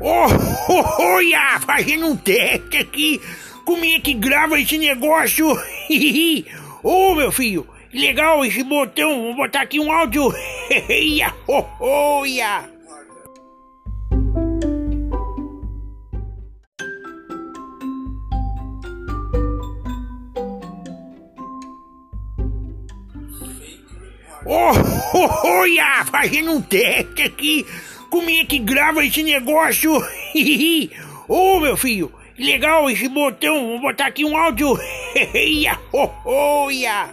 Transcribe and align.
Oh, 0.00 0.26
olha, 1.02 1.58
fazendo 1.60 2.06
um 2.06 2.16
teste 2.16 2.76
aqui. 2.76 3.20
Como 3.64 3.84
é 3.84 3.98
que 3.98 4.14
grava 4.14 4.60
esse 4.60 4.78
negócio? 4.78 5.50
Ô, 5.52 5.58
oh, 7.10 7.14
meu 7.14 7.32
filho, 7.32 7.66
legal 7.92 8.44
esse 8.44 8.62
botão. 8.62 9.22
Vou 9.22 9.36
botar 9.36 9.62
aqui 9.62 9.80
um 9.80 9.90
áudio. 9.90 10.32
Olha. 11.80 12.76
Oh, 24.48 24.70
olha, 25.44 26.04
fazendo 26.04 26.52
um 26.52 26.62
teste 26.62 27.22
aqui. 27.22 27.66
Como 28.10 28.30
é 28.30 28.44
que 28.44 28.58
grava 28.58 29.04
esse 29.04 29.22
negócio? 29.22 29.92
Ô, 31.28 31.56
oh, 31.56 31.60
meu 31.60 31.76
filho, 31.76 32.12
legal 32.38 32.88
esse 32.88 33.08
botão. 33.08 33.68
Vou 33.68 33.80
botar 33.80 34.06
aqui 34.06 34.24
um 34.24 34.36
áudio. 34.36 34.78
Olha. 36.24 37.08